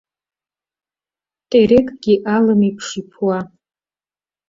Терекгьы 1.49 2.15
алым 2.35 2.61
еиԥш 2.67 2.87
иԥуа. 3.01 3.39